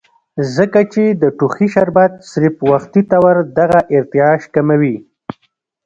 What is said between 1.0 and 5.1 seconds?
د ټوخي شربت صرف وقتي طور دغه ارتعاش کموي